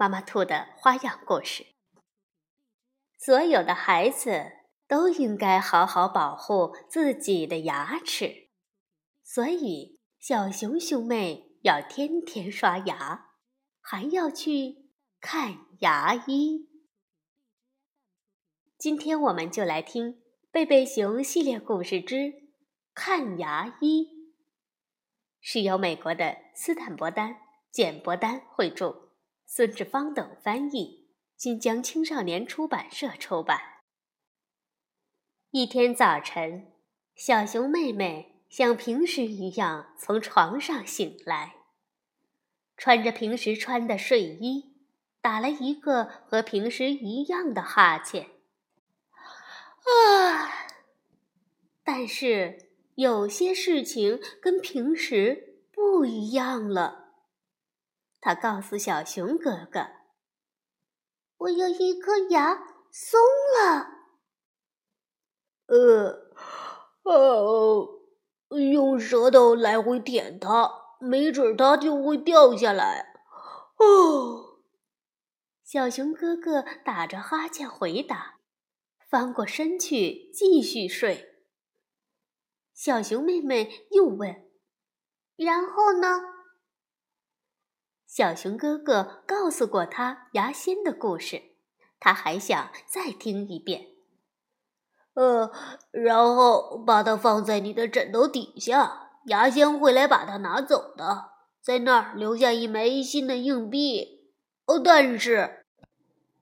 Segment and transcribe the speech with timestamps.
[0.00, 1.66] 妈妈兔的花样故事。
[3.18, 4.50] 所有的孩子
[4.88, 8.48] 都应该好好保护自己的牙齿，
[9.22, 13.32] 所以小熊兄妹要天天刷牙，
[13.82, 14.88] 还要去
[15.20, 16.70] 看牙医。
[18.78, 20.14] 今天我们就来听
[20.50, 22.32] 《贝贝熊系列故事之
[22.94, 24.04] 看牙医》，
[25.42, 27.36] 是由美国的斯坦伯丹、
[27.70, 29.09] 简伯丹绘著。
[29.52, 33.60] 孙志芳等翻译，新疆青少年出版社出版。
[35.50, 36.70] 一天早晨，
[37.16, 41.56] 小熊妹妹像平时一样从床上醒来，
[42.76, 44.76] 穿着平时穿的睡衣，
[45.20, 48.28] 打了一个和平时一样的哈欠。
[49.02, 50.68] 啊！
[51.82, 57.09] 但是有些事情跟平时不一样了。
[58.20, 59.86] 他告诉小熊哥哥
[61.38, 63.18] ：“我有一颗牙松
[63.56, 63.98] 了。”
[65.66, 66.30] 呃，
[67.04, 67.88] 哦，
[68.50, 73.14] 用舌头来回舔它，没准它就会掉下来。
[73.76, 74.60] 哦，
[75.64, 78.40] 小熊哥哥打着哈欠回答，
[79.08, 81.26] 翻过身去继续睡。
[82.74, 84.50] 小熊妹妹又问
[85.36, 86.20] ：“然后呢？”
[88.10, 91.40] 小熊哥哥告诉过他牙仙的故事，
[92.00, 93.86] 他还想再听一遍。
[95.14, 95.52] 呃，
[95.92, 101.30] 然后把它放在你的枕头底下，牙仙会来把它拿走的，
[101.62, 104.32] 在那儿留下一枚新的硬币。
[104.66, 105.66] 哦，但是，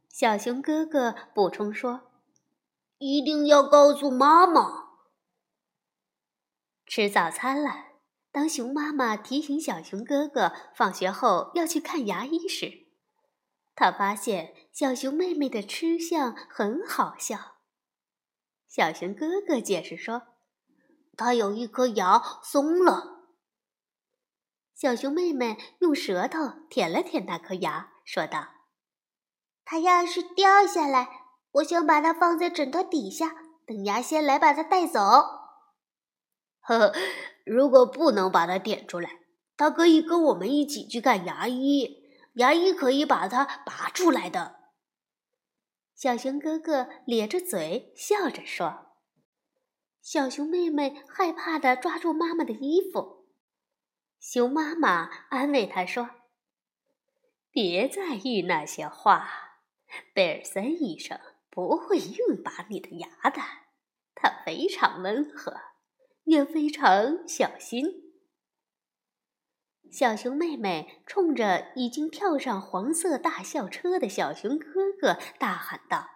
[0.09, 2.11] 小熊哥哥补充说，
[2.97, 4.89] 一定要告诉妈妈。
[6.87, 7.88] 吃早餐了。
[8.39, 12.87] 当熊妈妈提醒小熊哥哥放学后要去看牙医时，
[13.75, 17.57] 他发现小熊妹妹的吃相很好笑。
[18.69, 20.23] 小熊哥哥解释说
[21.19, 23.25] ：“他有一颗牙松了。”
[24.73, 28.51] 小熊妹妹用舌头舔了舔那颗牙，说道
[29.67, 31.09] ：“它要是掉下来，
[31.55, 33.35] 我想把它放在枕头底下，
[33.67, 35.01] 等牙仙来把它带走。”
[36.63, 36.95] 呵呵。
[37.49, 39.11] 如果不能把它点出来，
[39.57, 42.05] 他可以跟我们一起去看牙医，
[42.35, 44.57] 牙医可以把它拔出来的。
[45.95, 48.93] 小熊哥哥咧着嘴笑着说
[50.01, 53.27] ：“小熊妹妹害怕的抓住妈妈的衣服。”
[54.21, 56.11] 熊妈妈安慰她说
[57.51, 59.29] ：“别在意那些话，
[60.13, 61.19] 贝尔森医生
[61.51, 63.41] 不会硬拔你的牙的，
[64.15, 65.57] 他非常温和。”
[66.29, 67.87] 也非常小心。
[69.91, 76.07] 小熊妹妹冲着已经跳上黄色大校车的小熊哥哥大喊道：“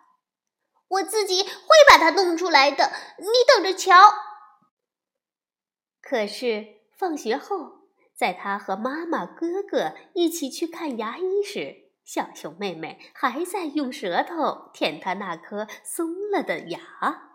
[0.86, 1.50] 我自己会
[1.88, 3.94] 把它弄出来的，你等着瞧！”
[6.02, 17.31] 可是放学后，在他和妈妈、哥哥一起去看牙医时，小熊妹妹还在用舌头舔他那颗松了的牙。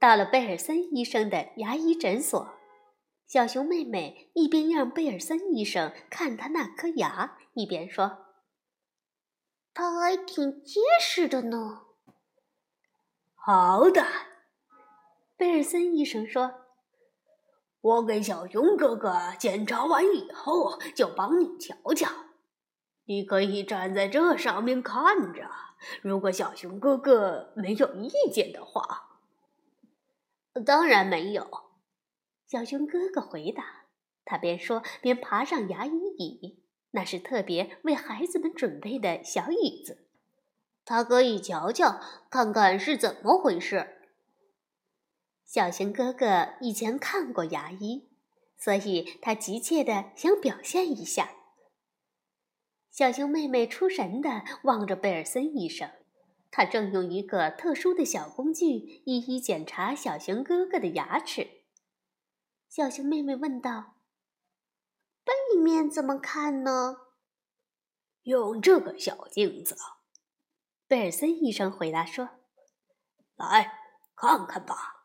[0.00, 2.54] 到了贝尔森医生的牙医诊所，
[3.26, 8.26] 小熊妹妹一边让贝尔森医生看她那颗牙，一边说
[9.74, 11.82] ：“它还挺结实的呢。”
[13.34, 14.06] 好的，
[15.36, 16.52] 贝尔森医生说
[17.82, 22.08] ：“我给小熊哥哥检查完以后，就帮你瞧瞧。
[23.06, 25.50] 你可以站在这上面看着，
[26.02, 29.06] 如果小熊哥哥没有意见的话。”
[30.64, 31.48] 当然没有，
[32.46, 33.86] 小熊哥哥回答。
[34.24, 40.06] 他边说边爬上牙医椅，那是特别为孩子们准备的小椅子。
[40.84, 42.00] 他可以瞧瞧，
[42.30, 43.96] 看看是怎么回事。
[45.44, 48.08] 小熊哥哥以前看过牙医，
[48.58, 51.30] 所以他急切的想表现一下。
[52.90, 55.90] 小熊妹妹出神的望着贝尔森医生。
[56.50, 61.64] 他正用一个特殊的小工具一一检查小熊哥哥的牙齿。
[62.68, 63.96] 小熊妹妹问道
[65.24, 66.96] ：“背面怎么看呢
[68.24, 69.76] ？”“用这个小镜子。
[70.86, 72.28] 贝尔森医生回答说
[73.36, 73.72] ：“来
[74.16, 75.04] 看看吧。”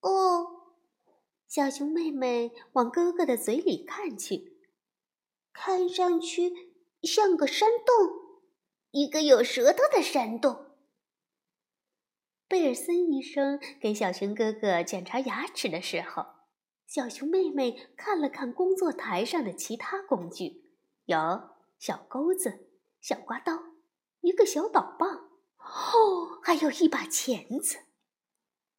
[0.00, 0.74] 哦，
[1.48, 4.60] 小熊妹妹往哥哥的嘴里看去，
[5.52, 6.52] 看上去
[7.02, 8.27] 像个山洞，
[8.90, 10.66] 一个有舌头的山洞。
[12.48, 16.24] 贝尔森医生给小熊哥哥检查牙齿的时候，
[16.86, 20.72] 小熊妹妹看了看工作台上的其他工具，
[21.04, 21.18] 有
[21.78, 22.70] 小钩子、
[23.00, 23.52] 小刮刀、
[24.22, 27.80] 一个小捣棒，哦，还有一把钳子。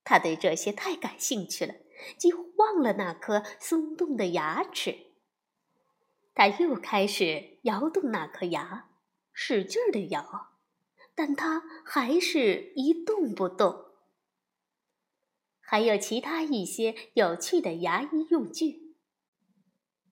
[0.03, 1.75] 他对这些太感兴趣了，
[2.17, 5.11] 几乎忘了那颗松动的牙齿。
[6.33, 8.88] 他又开始摇动那颗牙，
[9.41, 10.49] 使劲儿的摇。
[11.15, 13.85] 但它还是一动不动。
[15.61, 18.95] 还有其他一些有趣的牙医用具：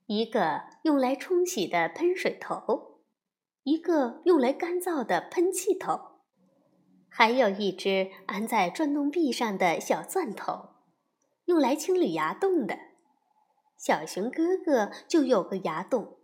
[0.06, 3.02] 一个用来冲洗的喷水头，
[3.64, 6.22] 一个用来干燥的喷气头，
[7.10, 10.70] 还有一只安在转动臂上的小钻头，
[11.46, 12.78] 用来清理牙洞的。
[13.78, 16.18] 小熊哥哥就有个牙洞。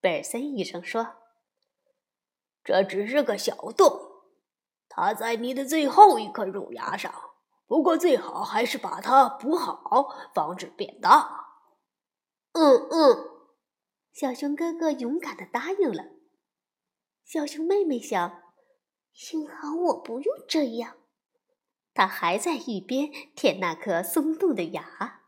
[0.00, 1.23] 贝尔森医生说。
[2.64, 4.00] 这只是个小洞，
[4.88, 7.12] 它在你的最后一颗乳牙上。
[7.66, 11.46] 不过最好还是把它补好，防止变大。
[12.52, 13.30] 嗯嗯，
[14.12, 16.04] 小熊哥哥勇敢的答应了。
[17.24, 18.42] 小熊妹妹想，
[19.12, 20.96] 幸好我不用这样。
[21.92, 25.22] 她还在一边舔那颗松动的牙。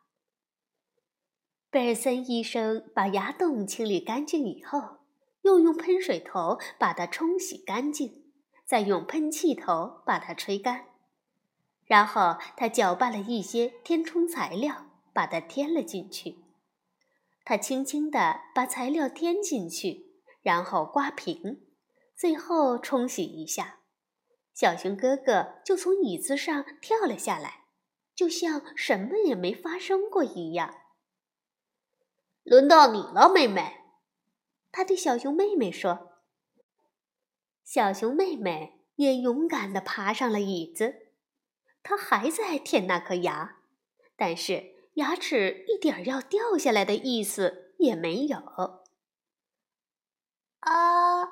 [1.71, 4.96] 贝尔森医生把牙洞清理干净以后。
[5.47, 8.25] 又用喷水头把它冲洗干净，
[8.65, 10.87] 再用喷气头把它吹干，
[11.85, 16.39] 然后他搅拌了一些填充材料，把它添了进去。
[17.45, 21.61] 他轻轻地把材料添进去，然后刮平，
[22.17, 23.79] 最后冲洗一下。
[24.53, 27.67] 小熊哥哥就从椅子上跳了下来，
[28.17, 30.75] 就像什么也没发生过一样。
[32.43, 33.86] 轮到你了，妹妹。
[34.77, 36.21] 他对小熊妹妹说
[37.65, 41.13] ：“小熊妹妹也勇敢地爬上了椅子，
[41.83, 43.63] 她还在舔那颗牙，
[44.19, 48.37] 但是牙齿一点要掉下来的意思也没有。”
[50.61, 51.25] 啊！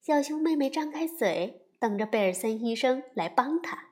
[0.00, 3.88] 小熊妹妹张开嘴，等着贝尔森医生来帮她。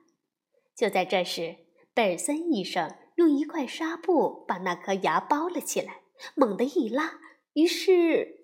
[0.77, 1.57] 就在这时，
[1.93, 6.03] 贝尔森医生用一块纱布把那颗牙包了起来，
[6.37, 7.19] 猛地一拉，
[7.55, 8.43] 于是。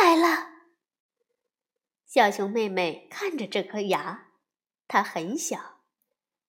[0.00, 0.50] 来了。
[2.06, 4.32] 小熊妹妹看着这颗牙，
[4.86, 5.80] 它很小。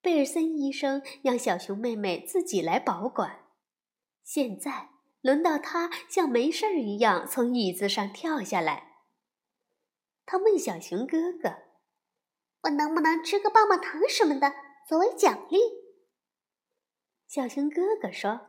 [0.02, 3.46] 贝尔森医生让小熊妹妹自己来保管。
[4.22, 4.90] 现在
[5.22, 8.92] 轮到她像没事儿一样从椅子上跳下来。
[10.26, 11.56] 他问小熊哥哥
[12.64, 14.54] ：“我能不能吃个棒棒糖什么的
[14.88, 15.58] 作为奖励？”
[17.28, 18.48] 小熊哥哥说：“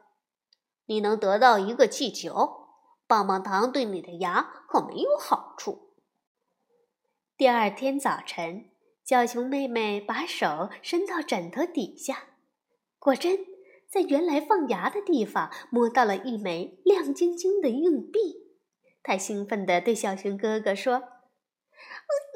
[0.86, 2.62] 你能得到一个气球。”
[3.06, 5.94] 棒棒糖对你的牙可没有好处。
[7.36, 8.70] 第二天早晨，
[9.04, 12.28] 小熊妹妹把手伸到枕头底下，
[12.98, 13.38] 果真
[13.90, 18.56] 在原来放牙的地方摸到了一枚亮晶晶的硬币。
[19.02, 20.94] 她兴奋地对小熊哥哥说：“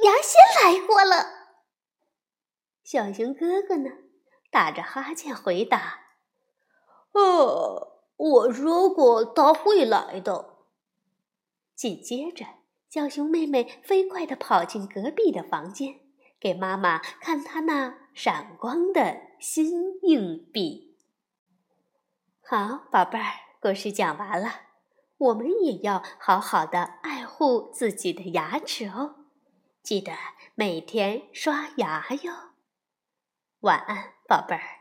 [0.04, 1.48] 牙仙来过了。”
[2.84, 3.90] 小熊哥哥呢，
[4.50, 6.00] 打着哈欠回答
[7.12, 10.56] ：“哦，我说过他会来的。”
[11.78, 12.44] 紧接着，
[12.90, 16.00] 小熊妹妹飞快地跑进隔壁的房间，
[16.40, 20.96] 给妈妈看她那闪光的新硬币。
[22.42, 24.62] 好，宝贝儿，故事讲完了，
[25.18, 29.26] 我们也要好好的爱护自己的牙齿哦，
[29.80, 30.12] 记得
[30.56, 32.32] 每天刷牙哟。
[33.60, 34.77] 晚安，宝贝儿。